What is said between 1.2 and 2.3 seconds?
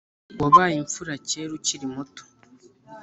kera ukiri muto